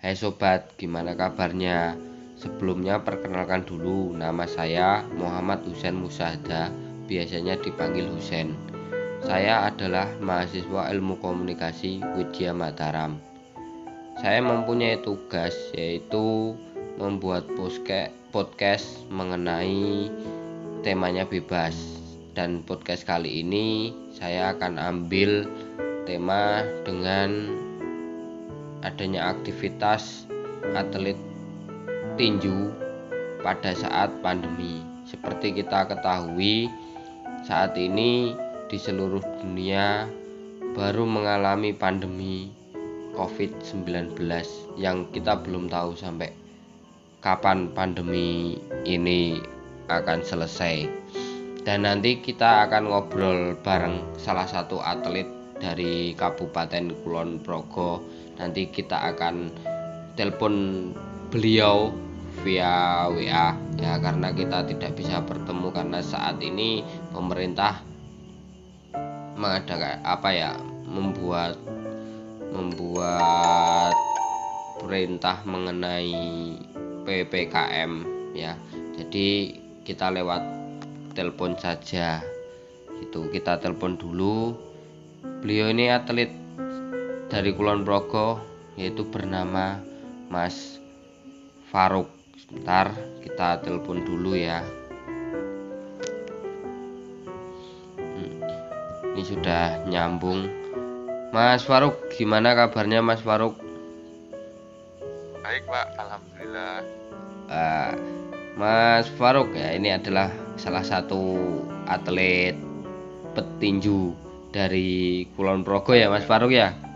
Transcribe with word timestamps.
Hai 0.00 0.16
sobat, 0.16 0.80
gimana 0.80 1.12
kabarnya? 1.12 1.92
Sebelumnya 2.32 3.04
perkenalkan 3.04 3.68
dulu, 3.68 4.16
nama 4.16 4.48
saya 4.48 5.04
Muhammad 5.12 5.60
Husain 5.68 5.92
Musahda, 5.92 6.72
biasanya 7.04 7.60
dipanggil 7.60 8.08
Husain. 8.08 8.56
Saya 9.20 9.68
adalah 9.68 10.08
mahasiswa 10.24 10.88
ilmu 10.88 11.20
komunikasi 11.20 12.00
Widya 12.16 12.56
Mataram. 12.56 13.20
Saya 14.16 14.40
mempunyai 14.40 15.04
tugas 15.04 15.52
yaitu 15.76 16.56
membuat 16.96 17.44
podcast 18.32 19.04
mengenai 19.12 20.08
temanya 20.80 21.28
bebas. 21.28 21.76
Dan 22.32 22.64
podcast 22.64 23.04
kali 23.04 23.44
ini 23.44 23.92
saya 24.16 24.56
akan 24.56 24.80
ambil 24.80 25.44
tema 26.08 26.64
dengan 26.88 27.52
adanya 28.80 29.32
aktivitas 29.32 30.24
atlet 30.72 31.16
tinju 32.16 32.72
pada 33.40 33.72
saat 33.72 34.12
pandemi. 34.20 34.84
Seperti 35.08 35.56
kita 35.56 35.90
ketahui, 35.90 36.70
saat 37.42 37.74
ini 37.74 38.36
di 38.70 38.78
seluruh 38.78 39.24
dunia 39.42 40.06
baru 40.76 41.02
mengalami 41.02 41.74
pandemi 41.74 42.52
COVID-19 43.18 44.14
yang 44.78 45.10
kita 45.10 45.34
belum 45.42 45.66
tahu 45.66 45.98
sampai 45.98 46.30
kapan 47.18 47.74
pandemi 47.74 48.56
ini 48.86 49.42
akan 49.90 50.22
selesai. 50.22 50.86
Dan 51.60 51.84
nanti 51.84 52.22
kita 52.22 52.70
akan 52.70 52.88
ngobrol 52.88 53.58
bareng 53.60 54.16
salah 54.16 54.48
satu 54.48 54.80
atlet 54.80 55.28
dari 55.60 56.16
Kabupaten 56.16 57.04
Kulon 57.04 57.44
Progo 57.44 58.00
nanti 58.40 58.72
kita 58.72 58.96
akan 59.12 59.52
telepon 60.16 60.88
beliau 61.28 61.92
via 62.40 63.04
WA 63.12 63.52
ya 63.76 63.92
karena 64.00 64.32
kita 64.32 64.64
tidak 64.64 64.96
bisa 64.96 65.20
bertemu 65.20 65.68
karena 65.68 66.00
saat 66.00 66.40
ini 66.40 66.80
pemerintah 67.12 67.84
mengadakan 69.36 70.00
apa 70.02 70.28
ya 70.32 70.52
membuat 70.88 71.60
membuat 72.50 73.94
perintah 74.80 75.44
mengenai 75.44 76.56
PPKM 77.04 77.92
ya. 78.32 78.56
Jadi 78.96 79.56
kita 79.84 80.08
lewat 80.08 80.42
telepon 81.12 81.56
saja. 81.56 82.24
Itu 83.00 83.28
kita 83.32 83.60
telepon 83.60 83.96
dulu. 83.96 84.56
Beliau 85.40 85.72
ini 85.72 85.88
atlet 85.92 86.39
dari 87.30 87.54
Kulon 87.54 87.86
Progo 87.86 88.42
yaitu 88.74 89.06
bernama 89.06 89.78
Mas 90.26 90.82
Faruk 91.70 92.10
sebentar 92.34 92.90
kita 93.22 93.62
telepon 93.62 94.02
dulu 94.02 94.34
ya. 94.34 94.66
Hmm, 97.94 98.34
ini 99.14 99.22
sudah 99.22 99.86
nyambung. 99.86 100.50
Mas 101.30 101.62
Faruk 101.62 101.94
gimana 102.18 102.58
kabarnya 102.58 102.98
Mas 102.98 103.22
Faruk 103.22 103.54
baik 105.50 105.66
Pak. 105.66 105.86
Alhamdulillah. 105.98 106.74
Uh, 107.50 107.92
Mas 108.58 109.06
Faruk 109.14 109.54
ya 109.54 109.74
ini 109.74 109.94
adalah 109.94 110.30
salah 110.58 110.82
satu 110.82 111.38
atlet 111.86 112.54
petinju 113.34 114.14
dari 114.50 115.26
Kulon 115.38 115.62
Progo 115.62 115.94
ya 115.94 116.10
Mas 116.10 116.26
Faruk 116.26 116.50
ya 116.50 116.89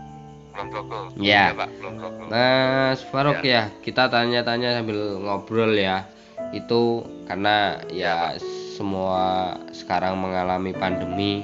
belum 0.55 0.67
Progo. 0.71 0.99
Ya. 1.19 1.51
Iya, 1.51 1.59
Pak, 1.59 1.69
belum. 1.83 1.93
Mas 2.31 2.99
Faruk 3.11 3.39
Ya. 3.43 3.67
ya, 3.67 3.75
kita 3.83 4.07
tanya-tanya 4.07 4.79
sambil 4.79 5.19
ngobrol 5.19 5.75
ya. 5.75 6.07
Itu 6.55 7.03
karena 7.27 7.83
ya 7.91 8.39
semua 8.79 9.55
sekarang 9.75 10.15
mengalami 10.15 10.71
pandemi. 10.71 11.43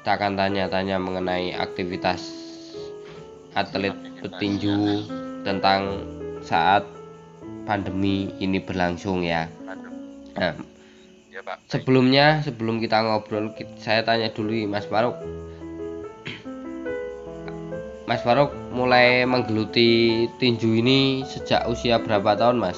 Kita 0.00 0.20
akan 0.20 0.36
tanya-tanya 0.36 1.00
mengenai 1.00 1.56
aktivitas 1.56 2.20
atlet 3.56 3.94
petinju 4.20 5.06
tentang 5.46 6.04
saat 6.42 6.84
pandemi 7.64 8.28
ini 8.42 8.58
berlangsung 8.58 9.22
ya. 9.24 9.46
Nah, 10.36 10.56
Ya, 11.32 11.40
Pak. 11.40 11.64
sebelumnya 11.64 12.44
sebelum 12.44 12.76
kita 12.76 13.00
ngobrol 13.08 13.56
saya 13.80 14.04
tanya 14.04 14.28
dulu 14.28 14.52
Mas 14.68 14.84
Faruk 14.84 15.16
Mas 18.12 18.20
Faruk 18.20 18.52
mulai 18.76 19.24
menggeluti 19.24 20.28
tinju 20.36 20.84
ini 20.84 21.24
sejak 21.24 21.64
usia 21.64 21.96
berapa 21.96 22.36
tahun 22.36 22.60
Mas? 22.60 22.76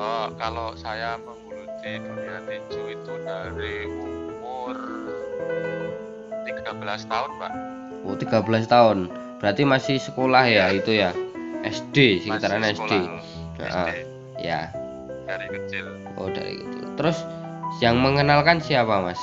Oh, 0.00 0.32
kalau 0.40 0.72
saya 0.80 1.20
menggeluti 1.20 2.00
dunia 2.00 2.40
tinju 2.48 2.96
itu 2.96 3.12
dari 3.20 3.84
umur 3.84 4.72
13 6.48 7.04
tahun, 7.04 7.30
Pak. 7.36 7.52
Oh 8.08 8.16
13 8.16 8.64
tahun 8.64 9.12
berarti 9.44 9.68
masih 9.68 10.00
sekolah 10.00 10.48
ya 10.48 10.72
itu 10.72 11.04
ya 11.04 11.12
SD 11.68 12.24
sekitaran 12.24 12.64
Masih 12.64 12.80
SD 12.80 12.92
sekolah. 12.96 13.60
SD 13.60 13.88
ya 14.40 14.60
dari 15.28 15.46
kecil. 15.52 15.84
oh 16.16 16.32
dari 16.32 16.64
itu 16.64 16.80
terus 16.96 17.20
yang 17.84 18.00
mengenalkan 18.00 18.56
siapa 18.56 19.04
Mas? 19.04 19.20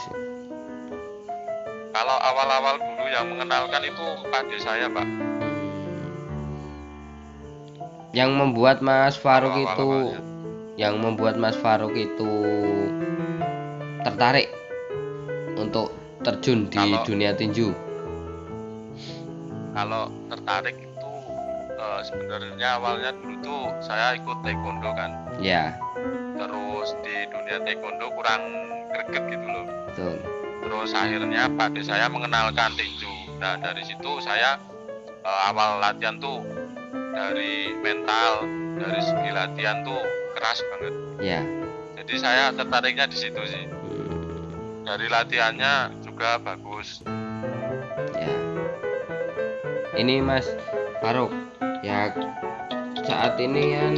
Kalau 1.90 2.18
awal-awal 2.22 2.78
yang 3.22 3.38
mengenalkan 3.38 3.86
itu 3.86 4.06
adik 4.34 4.58
saya, 4.58 4.90
Pak. 4.90 5.06
yang 8.12 8.34
membuat 8.36 8.82
Mas 8.82 9.16
Faruk 9.16 9.54
Kalau 9.54 9.64
itu 9.64 9.88
awal-awalnya. 9.88 10.20
yang 10.76 10.96
membuat 11.00 11.38
Mas 11.38 11.56
Faruk 11.56 11.94
itu 11.94 12.28
tertarik 14.02 14.50
untuk 15.56 15.94
terjun 16.20 16.66
di 16.68 16.76
Kalau- 16.76 17.06
dunia 17.06 17.32
tinju 17.32 17.72
Kalau 19.72 20.10
tertarik 20.28 20.76
itu 20.76 21.12
eh, 21.72 22.00
sebenarnya 22.04 22.70
awalnya 22.76 23.16
dulu 23.16 23.36
tuh 23.40 23.64
saya 23.80 24.18
ikut 24.18 24.38
taekwondo 24.42 24.92
kan. 24.92 25.12
ya 25.40 25.78
Terus 26.36 26.92
di 27.00 27.16
dunia 27.30 27.58
taekwondo 27.62 28.12
kurang 28.12 28.42
greget 28.92 29.24
gitu 29.30 29.46
loh. 29.46 29.66
betul 29.88 30.14
terus 30.62 30.92
akhirnya 30.92 31.48
Pak 31.50 31.80
saya 31.82 32.06
mengenalkan 32.08 32.76
tinju 32.76 33.11
nah 33.42 33.58
dari 33.58 33.82
situ 33.82 34.22
saya 34.22 34.62
eh, 35.26 35.40
awal 35.50 35.82
latihan 35.82 36.22
tuh 36.22 36.46
dari 36.94 37.74
mental 37.82 38.46
dari 38.78 39.02
segi 39.02 39.30
latihan 39.34 39.82
tuh 39.82 39.98
keras 40.38 40.62
banget. 40.70 40.94
Ya 41.18 41.42
jadi 41.98 42.14
saya 42.22 42.44
tertariknya 42.54 43.10
di 43.10 43.18
situ 43.18 43.42
sih. 43.50 43.66
Hmm, 43.66 44.86
dari 44.86 45.10
latihannya 45.10 46.06
juga 46.06 46.38
bagus. 46.38 47.02
Ya 48.14 48.34
ini 49.98 50.22
Mas 50.22 50.46
Faruk 51.02 51.34
ya 51.82 52.14
saat 53.10 53.42
ini 53.42 53.74
kan 53.74 53.94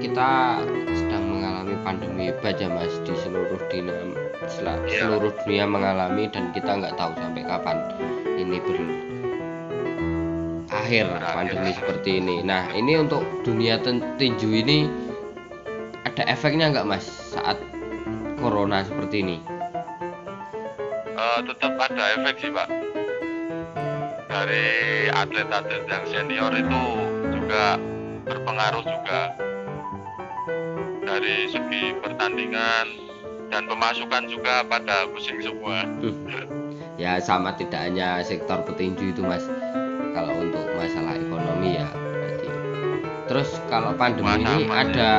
kita 0.00 0.30
sedang 0.96 1.24
mengalami 1.28 1.76
pandemi 1.84 2.32
hebat 2.32 2.56
ya 2.56 2.72
Mas 2.72 2.96
di 3.04 3.12
seluruh 3.12 3.60
dunia 3.68 4.10
Iya. 4.60 5.06
seluruh 5.06 5.32
dunia 5.44 5.64
mengalami 5.64 6.26
dan 6.26 6.50
kita 6.50 6.74
nggak 6.74 6.98
tahu 6.98 7.14
sampai 7.16 7.42
kapan 7.46 7.76
ini 8.42 8.58
ber 8.60 8.78
akhir 10.70 11.06
Berakhir. 11.06 11.34
pandemi 11.34 11.70
seperti 11.74 12.10
ini. 12.22 12.36
Nah 12.42 12.66
ini 12.74 12.98
untuk 12.98 13.22
dunia 13.46 13.78
tinju 14.18 14.50
ini 14.50 14.86
ada 16.06 16.26
efeknya 16.26 16.72
nggak 16.74 16.86
Mas 16.88 17.06
saat 17.06 17.58
corona 18.40 18.82
seperti 18.82 19.22
ini? 19.22 19.36
Eh, 21.20 21.40
tetap 21.46 21.76
ada 21.76 22.04
efek 22.16 22.40
sih 22.40 22.50
Pak. 22.50 22.68
Dari 24.30 24.66
atlet-atlet 25.12 25.84
yang 25.84 26.04
senior 26.08 26.52
itu 26.54 26.82
juga 27.34 27.76
berpengaruh 28.24 28.84
juga. 28.86 29.20
Dari 31.04 31.50
segi 31.50 31.92
pertandingan 31.98 32.86
dan 33.50 33.66
pemasukan 33.66 34.30
juga 34.30 34.62
pada 34.64 35.10
pusing 35.10 35.42
semua 35.42 35.82
ya 37.00 37.16
sama 37.16 37.56
tidak 37.56 37.88
hanya 37.88 38.20
sektor 38.20 38.60
petinju 38.60 39.16
itu 39.16 39.24
mas. 39.24 39.48
Kalau 40.12 40.36
untuk 40.36 40.60
masalah 40.76 41.16
ekonomi 41.16 41.80
ya 41.80 41.88
berarti. 41.96 42.48
Terus 43.32 43.50
kalau 43.72 43.96
pandemi 43.96 44.28
ini 44.36 44.68
Mana-mana. 44.68 44.84
ada 44.84 45.12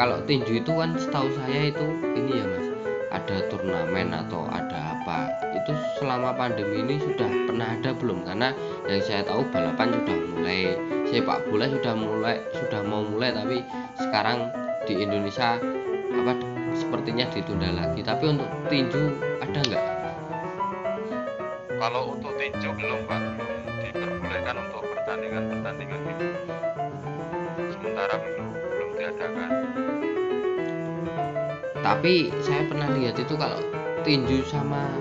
kalau 0.00 0.24
tinju 0.24 0.64
itu 0.64 0.72
kan 0.72 0.96
setahu 0.96 1.28
saya 1.44 1.68
itu 1.68 1.86
ini 2.16 2.40
ya 2.40 2.44
mas. 2.48 2.66
Ada 3.12 3.36
turnamen 3.52 4.16
atau 4.16 4.48
ada 4.48 4.96
apa. 4.96 5.28
Itu 5.60 5.76
selama 6.00 6.32
pandemi 6.32 6.80
ini 6.88 6.96
sudah 6.96 7.28
pernah 7.44 7.76
ada 7.76 7.92
belum? 7.92 8.24
Karena 8.24 8.56
yang 8.88 9.04
saya 9.04 9.20
tahu 9.28 9.44
balapan 9.52 9.92
sudah 9.92 10.16
mulai 10.32 10.60
sepak 11.04 11.44
bola 11.52 11.68
sudah 11.68 11.92
mulai 12.00 12.40
sudah 12.56 12.80
mau 12.86 13.04
mulai 13.04 13.34
tapi 13.34 13.60
sekarang 14.00 14.48
di 14.88 15.04
Indonesia 15.04 15.60
apa 16.16 16.32
sepertinya 16.72 17.28
ditunda 17.28 17.68
lagi. 17.76 18.00
Tapi 18.00 18.24
untuk 18.24 18.48
tinju 18.72 19.20
ada 19.42 19.60
nggak 19.68 19.89
Kalau 21.80 22.12
untuk 22.12 22.36
tinju 22.36 22.76
belum 22.76 23.08
pak, 23.08 23.20
belum 23.40 23.56
diperbolehkan 23.80 24.54
untuk 24.60 24.84
bertanding 24.84 25.32
pertandingan-pertandingan 25.32 26.00
itu 26.12 26.26
sementara 27.72 28.14
belum 28.20 28.46
belum 28.52 28.88
diadakan. 28.94 29.50
Tapi 31.80 32.14
saya 32.44 32.62
pernah 32.68 32.88
lihat 32.92 33.16
itu 33.16 33.34
kalau 33.34 33.64
tinju 34.04 34.44
sama 34.44 34.92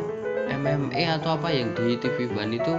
MMA 0.47 1.19
atau 1.19 1.35
apa 1.35 1.51
yang 1.51 1.75
di 1.75 1.99
TV 1.99 2.31
One 2.31 2.55
itu 2.55 2.73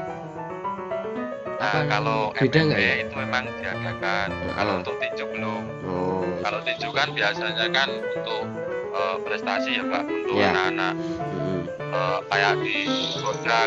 nah 1.60 1.84
kalau 1.84 2.32
beda 2.32 2.72
MMA 2.72 2.80
ya? 2.80 2.94
itu 3.04 3.14
memang 3.20 3.44
diadakan. 3.60 4.28
Heeh. 4.32 4.52
kalau 4.56 4.74
untuk 4.80 4.96
tinju 4.96 5.24
belum. 5.28 5.62
Oh, 5.84 6.24
kalau 6.40 6.64
tinju 6.64 6.88
kan 6.88 7.12
biasanya 7.12 7.68
kan 7.68 7.88
untuk 8.16 8.48
eh, 8.96 9.16
prestasi 9.28 9.76
ya 9.76 9.84
pak. 9.84 10.08
Untuk 10.08 10.40
Ya. 10.40 10.56
anak-anak 10.56 10.94
hmm, 10.96 11.60
eh, 11.84 12.18
kayak 12.32 12.54
di 12.64 12.76
Koda, 13.20 13.60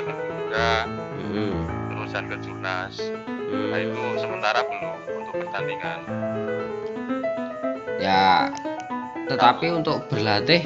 Kedunda, 0.54 0.86
hmm, 1.18 1.54
terusan 1.90 2.24
ke 2.30 2.38
Jurnas 2.46 2.94
hmm. 3.02 3.74
nah 3.74 3.80
itu 3.82 4.02
sementara 4.22 4.62
belum 4.62 4.98
untuk 5.18 5.34
pertandingan. 5.42 6.00
Ya 7.98 8.54
tetapi 9.26 9.74
untuk 9.74 10.06
berlatih 10.14 10.62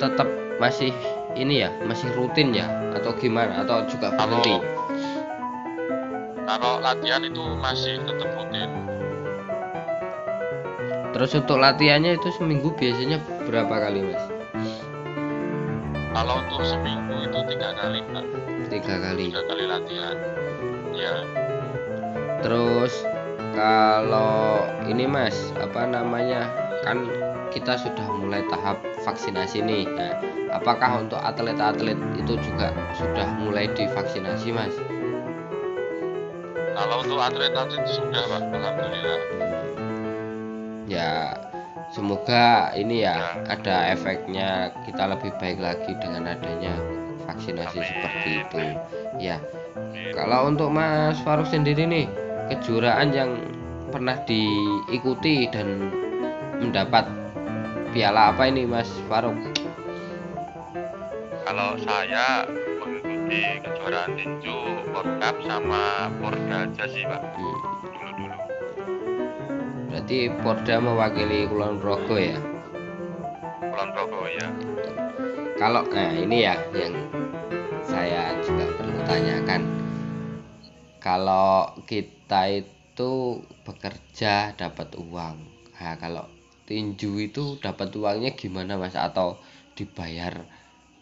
tetap 0.00 0.24
masih 0.56 0.96
ini 1.36 1.60
ya 1.60 1.68
masih 1.84 2.08
rutin 2.16 2.56
ya 2.56 2.72
atau 2.96 3.12
gimana? 3.20 3.68
Atau 3.68 3.84
juga 3.84 4.16
Kalau- 4.16 4.40
berhenti? 4.40 4.56
Kalau 6.48 6.80
latihan 6.80 7.20
itu 7.20 7.44
masih 7.60 8.00
tetap 8.08 8.32
rutin. 8.32 8.70
Terus 11.12 11.36
untuk 11.36 11.60
latihannya 11.60 12.16
itu 12.16 12.32
seminggu 12.32 12.72
biasanya 12.80 13.20
berapa 13.44 13.76
kali 13.76 14.08
mas? 14.08 14.24
Kalau 16.16 16.40
untuk 16.40 16.64
seminggu 16.64 17.28
itu 17.28 17.38
tiga 17.44 17.76
kali 17.76 18.00
pak 18.08 18.49
tiga 18.70 18.94
kali. 19.02 19.34
tiga 19.34 19.42
kali 19.50 19.64
latihan. 19.66 20.16
Ya. 20.94 21.14
Terus 22.40 22.94
kalau 23.52 24.64
ini 24.86 25.04
mas 25.10 25.36
apa 25.58 25.84
namanya 25.90 26.46
kan 26.86 27.10
kita 27.50 27.74
sudah 27.76 28.06
mulai 28.14 28.46
tahap 28.46 28.78
vaksinasi 29.02 29.60
nih. 29.66 29.84
Nah, 29.90 30.14
apakah 30.54 31.02
untuk 31.02 31.18
atlet-atlet 31.18 31.98
itu 32.14 32.38
juga 32.38 32.70
sudah 32.94 33.26
mulai 33.42 33.66
divaksinasi 33.74 34.54
mas? 34.54 34.74
Kalau 36.78 37.02
untuk 37.02 37.18
atlet-atlet 37.18 37.84
sudah 37.90 38.22
pak. 38.24 38.42
Alhamdulillah. 38.54 39.20
Ya 40.86 41.34
semoga 41.90 42.70
ini 42.78 43.02
ya 43.02 43.18
Ya. 43.18 43.30
ada 43.50 43.76
efeknya 43.90 44.70
kita 44.86 45.10
lebih 45.10 45.34
baik 45.42 45.58
lagi 45.58 45.92
dengan 45.98 46.30
adanya 46.34 46.74
vaksinasi 47.30 47.78
seperti 47.78 48.30
itu. 48.42 48.58
Ya 49.22 49.38
kalau 50.10 50.50
untuk 50.50 50.74
Mas 50.74 51.16
Faruk 51.22 51.46
sendiri 51.46 51.86
nih 51.86 52.06
kejuaraan 52.50 53.14
yang 53.14 53.30
pernah 53.94 54.18
diikuti 54.26 55.46
dan 55.50 55.90
mendapat 56.58 57.06
piala 57.94 58.34
apa 58.34 58.50
ini 58.50 58.66
Mas 58.66 58.90
Faruk? 59.06 59.34
Kalau 61.46 61.74
saya 61.82 62.46
mengikuti 62.82 63.62
kejuaraan 63.62 64.14
tinju 64.18 64.58
World 64.90 65.14
Cup 65.22 65.36
sama 65.46 66.10
Porda 66.18 66.66
aja 66.66 66.84
sih 66.90 67.06
pak. 67.06 67.22
Hmm, 67.22 67.58
dulu 67.90 68.10
dulu 68.18 68.36
berarti 69.90 70.18
Porda 70.42 70.76
mewakili 70.78 71.50
Kulon 71.50 71.78
Progo 71.82 72.14
ya? 72.18 72.38
Kulon 73.58 73.88
Progo 73.94 74.22
ya 74.30 74.46
kalau 75.60 75.84
nah 75.92 76.08
ini 76.16 76.48
ya 76.48 76.56
yang 76.72 76.96
saya 77.84 78.32
juga 78.40 78.64
perlu 78.80 78.96
tanyakan. 79.04 79.60
Kalau 81.04 81.76
kita 81.84 82.48
itu 82.48 83.44
bekerja 83.68 84.56
dapat 84.56 84.96
uang 84.96 85.36
nah 85.80 85.96
kalau 85.96 86.28
tinju 86.68 87.16
itu 87.20 87.60
dapat 87.60 87.92
uangnya 87.92 88.32
gimana 88.32 88.80
mas? 88.80 88.96
Atau 88.96 89.36
dibayar 89.76 90.32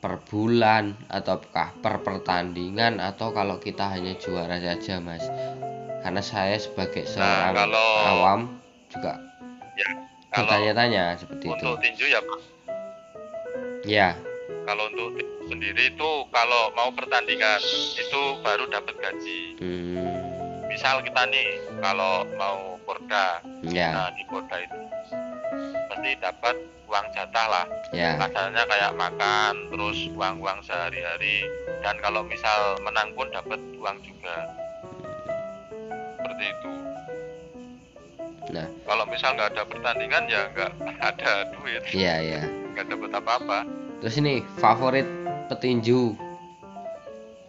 per 0.03 0.23
bulan 0.27 0.95
ataukah 1.07 1.79
per 1.79 2.03
pertandingan 2.03 2.99
atau 2.99 3.31
kalau 3.31 3.63
kita 3.63 3.87
hanya 3.95 4.19
juara 4.19 4.59
saja 4.59 4.99
mas? 4.99 5.23
Karena 6.03 6.23
saya 6.23 6.59
sebagai 6.59 7.07
seorang 7.07 7.55
kalau- 7.55 8.03
awam 8.11 8.41
juga 8.91 9.23
ya 9.79 9.87
bertanya-tanya 10.35 11.15
seperti 11.15 11.47
itu. 11.47 11.55
untuk 11.55 11.79
tinju 11.79 12.07
ya 12.11 12.19
pak 12.19 12.41
ya 13.87 14.09
kalau 14.69 14.85
untuk 14.93 15.17
sendiri 15.49 15.89
itu 15.89 16.11
kalau 16.29 16.69
mau 16.77 16.93
pertandingan 16.93 17.57
itu 17.97 18.23
baru 18.45 18.69
dapat 18.69 19.01
gaji. 19.01 19.57
Hmm, 19.65 20.13
misal 20.69 21.01
kita 21.01 21.25
nih 21.33 21.57
kalau 21.81 22.29
mau 22.37 22.77
Porda. 22.85 23.41
Ya. 23.65 23.97
Nah 23.97 24.09
di 24.13 24.29
Porda 24.29 24.61
itu 24.61 24.77
pasti 25.89 26.11
dapat 26.21 26.57
uang 26.85 27.07
jatah 27.17 27.47
lah. 27.49 27.67
Kasarnya 27.97 28.69
kayak 28.69 28.93
makan 28.93 29.73
terus 29.73 30.13
uang-uang 30.13 30.61
sehari-hari. 30.61 31.49
Dan 31.81 31.97
kalau 32.05 32.21
misal 32.29 32.77
menang 32.85 33.09
pun 33.17 33.33
dapat 33.33 33.57
uang 33.81 33.97
juga. 34.05 34.37
Seperti 36.21 36.45
itu. 36.45 36.73
Nah. 38.53 38.69
Kalau 38.85 39.05
misal 39.09 39.33
nggak 39.33 39.49
ada 39.57 39.65
pertandingan 39.65 40.29
ya 40.29 40.45
nggak 40.53 40.73
ada 41.17 41.33
duit. 41.57 41.81
Iya 41.89 42.17
ya 42.21 42.43
nggak 42.77 42.95
dapat 42.95 43.11
apa-apa 43.17 43.88
terus 43.99 44.15
ini 44.19 44.47
favorit 44.63 45.07
petinju 45.51 46.15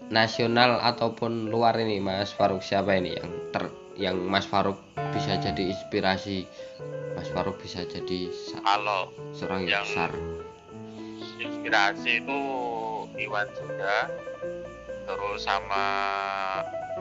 nasional 0.10 0.82
ataupun 0.82 1.54
luar 1.54 1.78
ini 1.78 2.02
Mas 2.02 2.34
Faruk 2.34 2.66
siapa 2.66 2.98
ini 2.98 3.14
yang 3.14 3.30
ter 3.54 3.70
yang 4.00 4.18
Mas 4.26 4.48
Faruk 4.50 4.82
bisa 5.14 5.38
jadi 5.38 5.70
inspirasi? 5.70 6.50
Mas 7.14 7.30
Faruk 7.30 7.62
bisa 7.62 7.86
jadi 7.86 8.32
kalau 8.66 9.14
seorang 9.36 9.70
yang 9.70 9.86
besar. 9.86 10.12
inspirasi 11.40 12.24
itu 12.24 12.40
Iwan 13.20 13.48
juga 13.54 14.08
terus 15.06 15.44
sama 15.44 15.86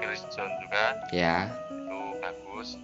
Chris 0.03 0.27
John 0.35 0.51
juga. 0.63 0.99
Ya. 1.15 1.49
Itu 1.71 2.19
bagus. 2.21 2.77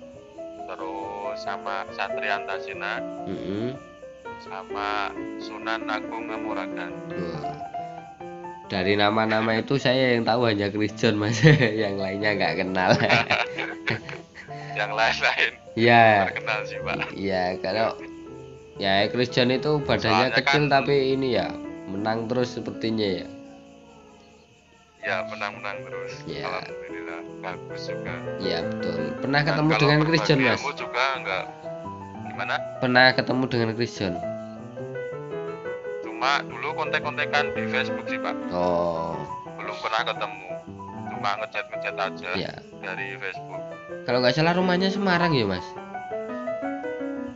Terus 0.64 1.36
sama 1.44 1.84
Satria 1.92 2.40
Antasena 2.40 3.02
mm-mm. 3.28 3.93
Sama 4.40 5.12
Sunan 5.38 5.86
Agung 5.86 6.30
Ngamuragan. 6.30 6.92
Dari 8.66 8.96
nama-nama 8.96 9.60
itu 9.60 9.76
saya 9.76 10.16
yang 10.16 10.24
tahu 10.24 10.48
hanya 10.48 10.72
Christian 10.72 11.20
mas. 11.20 11.38
Yang 11.82 11.94
lainnya 12.00 12.30
nggak 12.34 12.54
kenal. 12.58 12.90
Yang 14.78 14.90
lain-lain. 14.90 15.52
Ya 15.76 16.26
terkenal 16.26 16.58
sih 16.64 16.78
pak. 16.80 16.96
Ya 17.14 17.54
kalau 17.60 17.94
ya 18.80 19.06
Christian 19.06 19.52
itu 19.52 19.78
badannya 19.78 20.32
Soalnya 20.32 20.38
kecil 20.40 20.62
kan- 20.66 20.72
tapi 20.72 21.14
ini 21.14 21.36
ya 21.36 21.52
menang 21.86 22.26
terus 22.26 22.56
sepertinya 22.56 23.22
ya. 23.22 23.26
Ya 25.04 25.16
menang-menang 25.28 25.84
terus. 25.84 26.12
Ya. 26.24 26.48
alhamdulillah 26.48 27.20
bagus 27.44 27.82
juga. 27.84 28.14
Iya 28.40 28.58
betul. 28.64 29.00
Pernah 29.20 29.40
Dan 29.44 29.48
ketemu 29.52 29.70
dengan 29.76 30.00
Christian 30.08 30.38
mas? 30.40 30.58
ilmu 30.58 30.72
juga 30.72 31.04
enggak 31.20 31.44
gimana 32.34 32.58
Pernah 32.78 33.14
ketemu 33.14 33.44
dengan 33.46 33.70
Christian? 33.72 34.14
cuma 36.02 36.42
dulu 36.42 36.74
kontek-kontekan 36.74 37.52
di 37.52 37.62
Facebook 37.68 38.06
sih 38.06 38.18
pak 38.18 38.34
Oh, 38.48 39.14
belum 39.54 39.76
pernah 39.78 40.02
ketemu 40.04 40.46
cuma 41.10 41.30
ngechat-ngechat 41.38 41.94
aja 41.94 42.30
ya. 42.34 42.52
dari 42.76 43.14
Facebook 43.16 43.60
Kalau 44.04 44.18
nggak 44.18 44.34
salah 44.34 44.52
rumahnya 44.52 44.88
Semarang 44.88 45.30
ya 45.30 45.44
mas? 45.44 45.64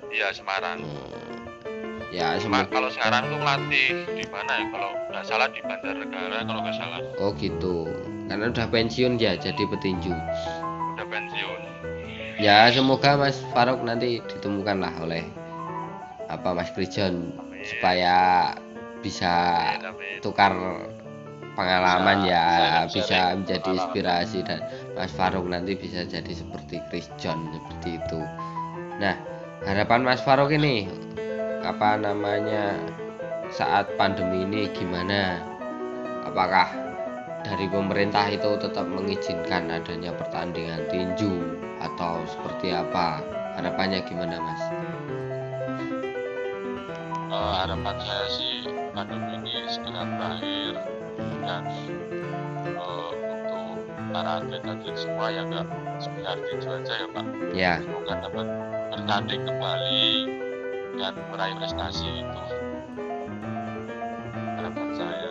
iya 0.09 0.29
Semarang 0.31 0.83
Hmm. 0.83 1.07
Ya 2.09 2.41
cuma 2.41 2.65
semoga. 2.65 2.73
kalau 2.73 2.89
sekarang 2.89 3.29
tuh 3.29 3.37
latih 3.39 3.89
di 4.09 4.25
mana 4.27 4.53
ya 4.57 4.67
kalau 4.73 4.91
nggak 5.07 5.25
salah 5.25 5.47
di 5.47 5.61
Banjarnegara 5.61 6.39
kalau 6.43 6.61
nggak 6.65 6.75
salah 6.75 7.01
Oh 7.21 7.31
gitu. 7.37 7.85
Karena 8.25 8.49
udah 8.49 8.67
pensiun 8.67 9.17
ya 9.17 9.37
jadi 9.37 9.61
petinju. 9.63 10.13
Ya 12.39 12.71
semoga 12.71 13.19
Mas 13.19 13.43
Faruk 13.51 13.83
nanti 13.83 14.23
ditemukan 14.23 14.79
lah 14.79 14.95
oleh 15.03 15.27
apa 16.31 16.55
Mas 16.55 16.71
Amin. 16.71 17.67
supaya 17.67 18.17
bisa 19.03 19.35
Amin, 19.75 19.91
amin. 19.91 20.17
tukar 20.23 20.55
pengalaman 21.59 22.23
ya 22.23 22.87
bisa 22.87 23.35
menjadi 23.35 23.59
pengalaman. 23.67 23.79
inspirasi 23.83 24.39
dan 24.47 24.63
Mas 24.95 25.11
Faruk 25.19 25.51
nanti 25.51 25.75
bisa 25.75 26.07
jadi 26.07 26.31
seperti 26.31 26.79
Chris 26.87 27.11
John 27.19 27.51
seperti 27.51 27.99
itu. 27.99 28.21
Nah, 29.03 29.19
harapan 29.67 30.07
Mas 30.07 30.23
Faruk 30.23 30.55
ini 30.55 30.87
apa 31.67 31.99
namanya 31.99 32.79
saat 33.51 33.91
pandemi 33.99 34.47
ini 34.47 34.71
gimana? 34.71 35.43
Apakah 36.23 36.71
dari 37.47 37.67
pemerintah 37.71 38.27
itu 38.31 38.59
tetap 38.59 38.87
mengizinkan 38.91 39.71
adanya 39.71 40.11
pertandingan 40.11 40.83
tinju 40.91 41.55
atau 41.79 42.27
seperti 42.27 42.75
apa? 42.75 43.23
Harapannya 43.55 44.03
gimana, 44.07 44.39
Mas? 44.39 44.63
Eh, 47.29 47.53
harapan 47.63 47.97
saya 48.03 48.27
sih 48.35 48.55
pandemi 48.97 49.39
ini 49.39 49.55
segera 49.71 50.03
berakhir 50.03 50.75
dan 51.47 51.63
eh, 52.67 53.11
untuk 53.31 53.79
para 54.11 54.43
atlet-atlet 54.43 54.97
semua 54.99 55.27
ya 55.31 55.43
nggak 55.47 55.67
sekedar 56.03 56.37
tinju 56.43 56.69
aja 56.73 56.93
ya 56.99 57.09
Pak. 57.15 57.27
Ya. 57.55 57.75
Semoga 57.85 58.15
dapat 58.27 58.47
bertanding 58.91 59.43
kembali 59.47 60.07
dan 60.99 61.15
meraih 61.31 61.55
prestasi 61.63 62.09
itu. 62.27 62.43
Harapan 64.59 64.89
saya. 64.97 65.31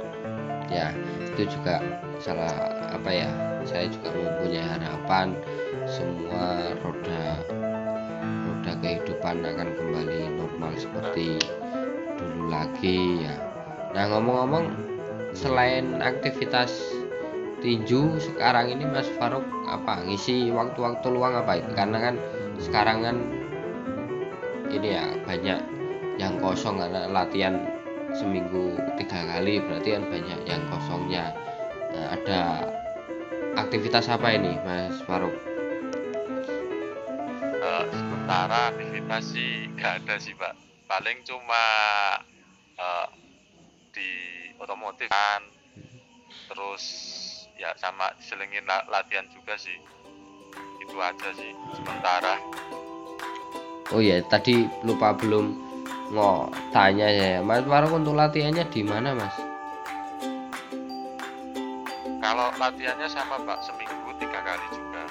Ya 0.68 0.92
itu 1.38 1.54
juga 1.54 1.78
salah 2.18 2.50
apa 2.90 3.14
ya 3.14 3.30
saya 3.62 3.86
juga 3.94 4.10
mempunyai 4.10 4.66
harapan 4.66 5.38
semua 5.86 6.74
roda 6.82 7.38
roda 8.50 8.74
kehidupan 8.82 9.46
akan 9.46 9.70
kembali 9.78 10.34
normal 10.34 10.74
seperti 10.74 11.38
dulu 12.18 12.50
lagi 12.50 13.22
ya. 13.22 13.38
Nah 13.94 14.10
ngomong-ngomong 14.10 14.66
selain 15.38 16.02
aktivitas 16.02 16.74
tinju 17.62 18.18
sekarang 18.18 18.74
ini 18.74 18.90
Mas 18.90 19.06
Faruk 19.22 19.46
apa 19.70 20.10
ngisi 20.10 20.50
waktu-waktu 20.50 21.06
luang 21.14 21.38
apa? 21.38 21.62
Itu 21.62 21.70
karena 21.78 22.02
kan 22.02 22.16
sekarang 22.58 23.06
kan 23.06 23.18
ini 24.74 24.98
ya 24.98 25.06
banyak 25.22 25.62
yang 26.18 26.42
kosong 26.42 26.82
karena 26.82 27.06
latihan 27.14 27.62
seminggu 28.16 28.80
tiga 28.98 29.20
kali 29.28 29.60
berarti 29.62 29.90
kan 30.00 30.04
banyak 30.08 30.40
yang 30.48 30.64
kosongnya 30.72 31.27
ada 32.28 32.60
aktivitas 33.56 34.12
apa 34.12 34.36
ini 34.36 34.60
Mas 34.68 35.00
Faruk 35.08 35.32
Eh, 37.58 37.86
sementara 37.96 38.76
aktivitas 38.76 39.32
sih 39.32 39.72
nggak 39.80 40.04
ada 40.04 40.20
sih 40.20 40.36
Pak 40.36 40.52
paling 40.92 41.24
cuma 41.24 41.64
eh, 42.76 43.08
di 43.96 44.12
otomotif 44.60 45.08
kan. 45.08 45.40
Terus 46.52 46.84
ya 47.56 47.72
sama 47.80 48.12
selingin 48.20 48.68
la- 48.68 48.84
latihan 48.92 49.24
juga 49.32 49.56
sih. 49.56 49.80
Itu 50.84 51.00
aja 51.00 51.32
sih 51.32 51.52
sementara. 51.80 52.36
Oh 53.96 54.04
ya 54.04 54.20
tadi 54.28 54.68
lupa 54.84 55.16
belum 55.16 55.56
mau 56.12 56.52
tanya 56.76 57.08
ya 57.08 57.40
Mas 57.40 57.64
Faruk 57.64 57.96
untuk 57.96 58.20
latihannya 58.20 58.68
di 58.68 58.84
mana 58.84 59.16
Mas 59.16 59.47
kalau 62.28 62.52
latihannya 62.60 63.08
sama 63.08 63.40
Pak 63.48 63.64
seminggu 63.64 64.12
tiga 64.20 64.44
kali 64.44 64.68
juga. 64.76 65.04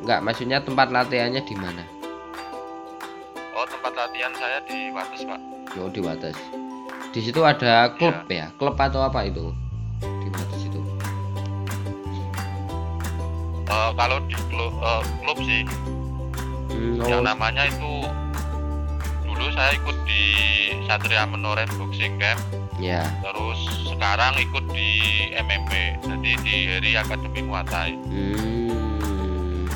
Enggak 0.00 0.20
maksudnya 0.24 0.58
tempat 0.64 0.88
latihannya 0.88 1.44
di 1.44 1.52
mana? 1.52 1.84
Oh 3.52 3.68
tempat 3.68 3.92
latihan 3.92 4.32
saya 4.40 4.64
di 4.64 4.88
Wates 4.88 5.28
Pak. 5.28 5.40
Oh 5.76 5.92
di 5.92 6.00
Wates. 6.00 6.38
Di 7.12 7.20
situ 7.20 7.44
ada 7.44 7.92
klub 8.00 8.24
ya? 8.32 8.48
Klub 8.56 8.80
atau 8.80 9.04
apa 9.04 9.28
itu? 9.28 9.52
Di 10.00 10.28
Wates 10.32 10.62
itu. 10.64 10.80
Eh, 13.68 13.90
kalau 13.92 14.24
di 14.24 14.36
klub, 14.48 14.72
eh, 14.80 15.02
klub 15.20 15.38
sih. 15.44 15.60
Hmm, 16.72 17.04
yang 17.04 17.20
oh, 17.20 17.28
namanya 17.28 17.68
itu 17.68 17.92
dulu 19.28 19.44
saya 19.52 19.76
ikut 19.76 19.96
di 20.08 20.22
Satria 20.88 21.28
Menoren 21.28 21.68
Boxing 21.76 22.16
Camp. 22.16 22.40
Ya 22.80 23.04
terus 23.20 23.87
sekarang 23.98 24.38
ikut 24.38 24.64
di 24.70 24.90
MMP 25.34 25.72
jadi 25.98 26.32
di 26.38 26.54
Heri 26.64 26.92
Akademi 26.94 27.42
Muay 27.42 27.66
Thai 27.66 27.90
Hmm, 28.06 29.66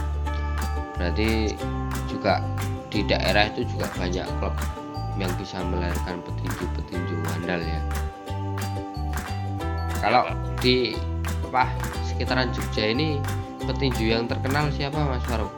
berarti 0.95 1.59
juga 2.07 2.39
di 2.87 3.03
daerah 3.03 3.51
itu 3.51 3.67
juga 3.67 3.91
banyak 3.93 4.23
klub 4.39 4.55
yang 5.19 5.33
bisa 5.35 5.59
melahirkan 5.61 6.23
petinju-petinju 6.23 7.17
andal 7.35 7.61
ya. 7.61 7.81
Kalau 9.99 10.25
di 10.57 10.95
apa 11.45 11.67
sekitaran 12.05 12.49
Jogja 12.51 12.87
ini 12.87 13.19
petinju 13.61 14.07
yang 14.07 14.25
terkenal 14.25 14.71
siapa 14.71 15.03
Mas 15.03 15.27
Faruk? 15.27 15.51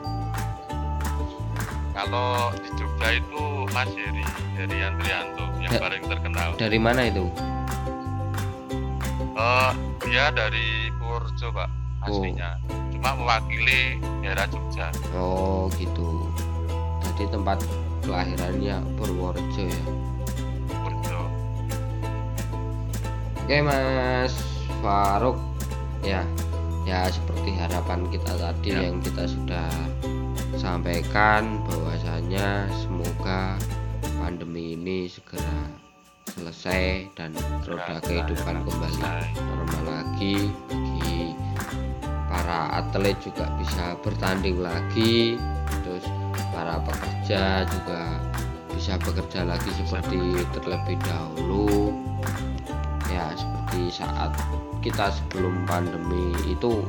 kalau 1.93 2.49
di 2.55 2.69
Jogja 2.73 3.09
itu 3.13 3.41
Mas 3.71 3.87
Heri 3.89 4.25
Heri 4.53 4.79
Andrianto 4.81 5.45
yang 5.61 5.69
Ya. 5.69 5.79
paling 5.79 6.03
terkenal 6.03 6.49
Dari 6.55 6.77
mana 6.77 7.05
itu? 7.05 7.29
Eh, 9.35 9.71
dia 10.01 10.31
dari 10.31 10.87
Purworejo 10.95 11.51
Pak 11.51 11.69
Oh. 12.05 12.21
aslinya 12.21 12.55
cuma 12.93 13.17
mewakili 13.17 13.97
daerah 14.21 14.45
Jogja 14.45 14.93
Oh 15.11 15.65
gitu. 15.73 16.29
Jadi 17.01 17.27
tempat 17.29 17.59
kelahirannya 17.99 18.77
Purworejo 18.95 19.63
ya. 19.65 19.81
Purworejo 20.69 21.21
Oke 23.41 23.57
Mas 23.59 24.33
Faruk 24.79 25.37
ya 25.99 26.21
ya 26.85 27.09
seperti 27.09 27.57
harapan 27.57 28.05
kita 28.07 28.31
tadi 28.37 28.69
Ya. 28.69 28.87
yang 28.87 29.01
kita 29.01 29.25
sudah 29.25 29.67
sampaikan 30.55 31.59
bahwasanya 31.65 32.69
semoga 32.77 33.57
pandemi 34.15 34.77
ini 34.77 35.09
segera 35.09 35.73
selesai 36.33 37.13
dan 37.13 37.37
roda 37.69 38.01
kehidupan 38.01 38.65
kembali 38.65 39.01
normal 39.37 39.83
lagi 39.85 40.49
bagi 40.65 41.37
para 42.25 42.81
atlet 42.81 43.13
juga 43.21 43.45
bisa 43.61 43.93
bertanding 44.01 44.57
lagi 44.57 45.37
terus 45.85 46.05
para 46.49 46.81
pekerja 46.81 47.67
juga 47.69 48.17
bisa 48.75 49.01
bekerja 49.01 49.47
lagi 49.47 49.71
seperti 49.81 50.45
terlebih 50.51 50.99
dahulu. 51.07 51.95
Ya 53.09 53.31
seperti 53.33 54.03
saat 54.03 54.35
kita 54.83 55.09
sebelum 55.09 55.63
pandemi 55.63 56.35
itu 56.45 56.83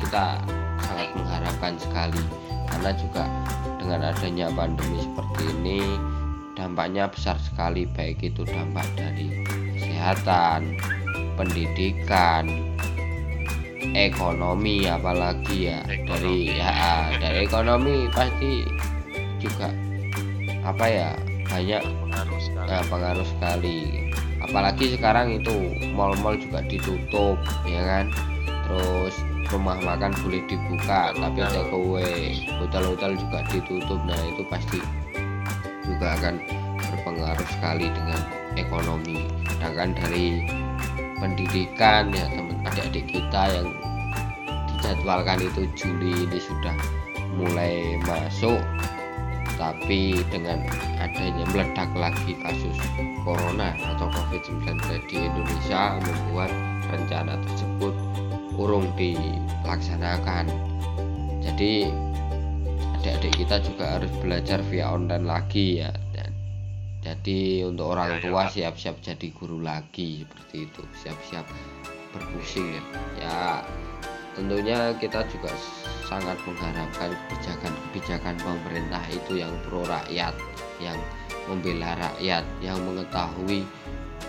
kita 0.00 0.40
sangat 0.80 1.08
mengharapkan 1.14 1.76
sekali. 1.76 2.24
Karena 2.66 2.90
juga 2.96 3.24
dengan 3.78 4.10
adanya 4.10 4.46
pandemi 4.50 5.02
seperti 5.04 5.42
ini 5.60 5.80
dampaknya 6.60 7.08
besar 7.08 7.40
sekali 7.40 7.88
baik 7.88 8.20
itu 8.20 8.44
dampak 8.44 8.84
dari 8.92 9.32
kesehatan 9.80 10.76
pendidikan 11.40 12.44
ekonomi 13.96 14.84
apalagi 14.84 15.72
ya 15.72 15.80
dari 16.04 16.52
Ekonomi. 16.52 16.60
ya 16.60 16.76
dari 17.16 17.38
ekonomi 17.48 17.96
pasti 18.12 18.52
juga 19.40 19.72
apa 20.60 20.84
ya 20.84 21.10
banyak 21.48 21.80
pengaruh 21.80 22.40
sekali 22.44 22.68
Nah, 22.70 22.86
pengaruh 22.86 23.26
sekali. 23.26 23.78
Apalagi 24.38 24.94
sekarang 24.94 25.42
itu 25.42 25.74
mall-mall 25.90 26.38
juga 26.38 26.62
ditutup, 26.70 27.34
ya 27.66 27.82
kan? 27.82 28.06
Terus 28.46 29.14
rumah 29.50 29.74
makan 29.82 30.14
boleh 30.22 30.38
dibuka, 30.46 31.10
tapi 31.10 31.42
takeaway, 31.42 32.38
hotel-hotel 32.62 33.18
juga 33.18 33.42
ditutup. 33.50 33.98
Nah, 34.06 34.20
itu 34.30 34.46
pasti 34.46 34.78
juga 35.90 36.14
akan 36.22 36.34
berpengaruh 36.78 37.48
sekali 37.58 37.90
dengan 37.90 38.20
ekonomi. 38.54 39.26
Sedangkan 39.50 39.90
dari 39.98 40.46
pendidikan 41.18 42.14
ya 42.14 42.24
teman 42.32 42.58
adik-adik 42.64 43.06
kita 43.10 43.42
yang 43.52 43.68
dijadwalkan 44.72 45.44
itu 45.44 45.68
Juli 45.76 46.24
ini 46.24 46.38
sudah 46.40 46.76
mulai 47.36 48.00
masuk 48.04 48.58
tapi 49.60 50.16
dengan 50.32 50.64
adanya 50.96 51.44
meledak 51.52 51.92
lagi 51.92 52.32
kasus 52.40 52.76
corona 53.28 53.76
atau 53.76 54.08
covid-19 54.08 54.80
di 55.04 55.16
Indonesia 55.20 56.00
membuat 56.00 56.48
rencana 56.88 57.36
tersebut 57.44 57.92
urung 58.56 58.88
dilaksanakan 58.96 60.48
jadi 61.44 61.92
adik-adik 63.00 63.32
kita 63.32 63.56
juga 63.64 63.96
harus 63.96 64.12
belajar 64.20 64.60
via 64.68 64.92
online 64.92 65.24
lagi 65.24 65.80
ya. 65.80 65.88
Dan- 66.12 66.36
jadi 67.00 67.64
untuk 67.64 67.96
orang 67.96 68.12
Ya, 68.12 68.16
ya, 68.20 68.22
tua 68.28 68.42
siap-siap 68.52 68.96
jadi 69.00 69.26
guru 69.32 69.64
lagi 69.64 70.20
seperti 70.20 70.68
itu. 70.68 70.84
Siap-siap 71.00 71.48
berpusing 72.12 72.76
ya. 72.76 72.82
Ya 73.16 73.38
tentunya 74.36 74.92
kita 75.00 75.24
juga 75.32 75.48
sangat 76.04 76.36
mengharapkan 76.44 77.16
kebijakan-kebijakan 77.16 78.36
pemerintah 78.36 79.00
itu 79.08 79.40
yang 79.40 79.52
pro 79.64 79.80
rakyat 79.88 80.36
yang 80.76 81.00
membela 81.48 81.96
rakyat 81.96 82.44
yang 82.60 82.76
mengetahui 82.84 83.64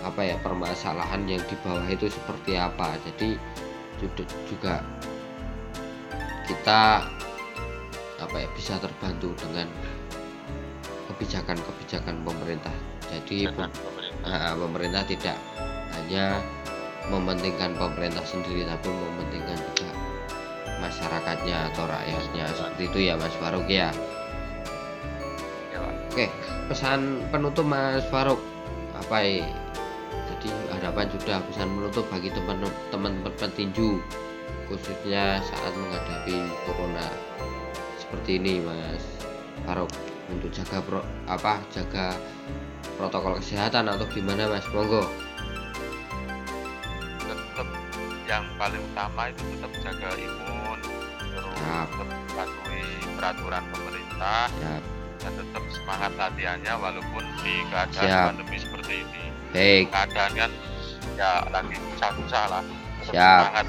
apa 0.00 0.32
ya 0.32 0.36
permasalahan 0.40 1.28
yang 1.28 1.44
di 1.44 1.60
bawah 1.60 1.84
itu 1.92 2.08
seperti 2.08 2.56
apa. 2.56 2.96
Jadi 3.04 3.36
ju- 4.00 4.32
juga 4.48 4.80
kita 6.48 7.04
apa 8.22 8.46
ya 8.46 8.48
bisa 8.54 8.78
terbantu 8.78 9.34
dengan 9.42 9.66
kebijakan-kebijakan 11.10 12.22
pemerintah 12.22 12.74
jadi 13.10 13.50
pemerintah 13.50 14.02
Nah, 14.22 14.54
pemerintah 14.54 15.02
tidak 15.02 15.36
hanya 15.98 16.38
mementingkan 17.10 17.74
pemerintah 17.74 18.22
sendiri 18.22 18.62
tapi 18.62 18.86
mementingkan 18.86 19.58
juga 19.58 19.90
masyarakatnya 20.78 21.74
atau 21.74 21.90
rakyatnya 21.90 22.46
seperti 22.54 22.82
itu 22.86 22.98
ya 23.10 23.14
Mas 23.18 23.34
Faruk 23.42 23.66
ya. 23.66 23.90
ya. 25.74 25.78
Oke, 25.82 26.30
pesan 26.70 27.26
penutup 27.34 27.66
Mas 27.66 28.06
Faruk 28.06 28.38
apa 28.94 29.26
ya? 29.26 29.42
Jadi 30.30 30.48
harapan 30.78 31.06
sudah 31.18 31.38
pesan 31.50 31.68
penutup 31.74 32.06
bagi 32.10 32.30
teman-teman 32.30 33.12
petinju 33.34 33.98
khususnya 34.70 35.42
saat 35.42 35.74
menghadapi 35.74 36.38
corona 36.64 37.06
seperti 38.12 38.36
ini 38.36 38.60
Mas. 38.60 39.00
Faruk 39.64 39.88
untuk 40.28 40.52
jaga 40.52 40.84
pro, 40.84 41.00
apa 41.24 41.64
jaga 41.72 42.12
protokol 43.00 43.40
kesehatan 43.40 43.88
atau 43.88 44.04
gimana 44.12 44.52
Mas? 44.52 44.68
Monggo. 44.68 45.08
Tetap 47.24 47.68
yang 48.28 48.44
paling 48.60 48.84
utama 48.92 49.32
itu 49.32 49.40
tetap 49.56 49.72
jaga 49.80 50.08
imun 50.20 50.78
terus 51.32 51.56
Siap. 51.56 51.88
tetap 51.88 52.08
patuhi 52.36 52.84
peraturan 53.16 53.64
pemerintah 53.72 54.52
siap. 54.52 54.82
dan 55.24 55.32
tetap 55.32 55.64
semangat 55.72 56.12
latihannya 56.20 56.74
walaupun 56.76 57.24
di 57.40 57.64
keadaan 57.72 58.04
Siap. 58.12 58.24
pandemi 58.28 58.56
seperti 58.60 58.94
ini. 59.08 59.24
Baik. 59.56 59.84
Keadaan 59.88 60.32
kan 60.36 60.50
ya 61.16 61.30
lagi 61.48 61.80
susah-susah 61.96 62.44
lah. 62.52 62.62
Tetap 63.00 63.12
Siap. 63.16 63.40
semangat 63.40 63.66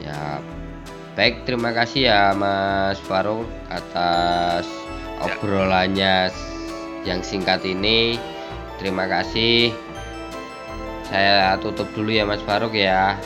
siap 0.00 0.59
baik 1.20 1.44
terima 1.44 1.76
kasih 1.76 2.08
ya 2.08 2.32
Mas 2.32 2.96
Faruk 3.04 3.44
atas 3.68 4.64
Ya. 5.20 5.36
obrolannya 5.36 6.32
yang 7.04 7.20
singkat 7.20 7.60
ini 7.60 8.16
terima 8.80 9.04
kasih 9.04 9.68
saya 11.12 11.60
tutup 11.60 11.84
dulu 11.92 12.08
ya 12.08 12.24
Mas 12.24 12.40
Faruk 12.48 12.72
ya 12.72 13.20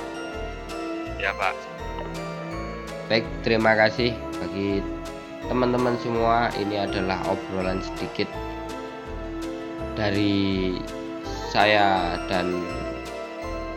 ya 1.22 1.30
pak 1.38 1.54
Baik, 3.06 3.22
terima 3.46 3.76
kasih 3.76 4.16
bagi 4.40 4.80
teman-teman 5.44 5.92
semua. 6.00 6.48
Ini 6.56 6.88
adalah 6.88 7.20
obrolan 7.28 7.84
sedikit 7.84 8.24
dari 9.92 10.72
saya 11.52 12.16
dan 12.32 12.64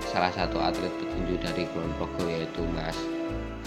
salah 0.07 0.31
satu 0.31 0.63
atlet 0.63 0.89
petinju 0.95 1.43
dari 1.43 1.67
Kulon 1.75 1.91
Progo 1.99 2.23
yaitu 2.31 2.63
Mas 2.71 2.95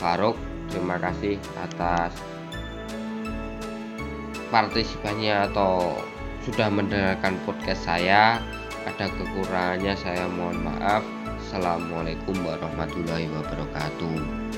Faruk. 0.01 0.41
Terima 0.73 0.97
kasih 0.97 1.37
atas 1.61 2.17
partisipannya 4.49 5.53
atau 5.53 5.95
sudah 6.49 6.73
mendengarkan 6.73 7.37
podcast 7.45 7.85
saya. 7.85 8.41
Ada 8.89 9.13
kekurangannya 9.13 9.93
saya 9.93 10.25
mohon 10.33 10.65
maaf. 10.65 11.05
Assalamualaikum 11.45 12.33
warahmatullahi 12.41 13.29
wabarakatuh. 13.29 14.50